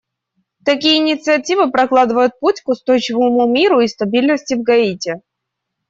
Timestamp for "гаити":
4.63-5.21